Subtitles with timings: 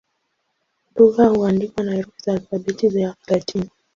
[0.95, 3.69] Lugha huandikwa na herufi za Alfabeti ya Kilatini.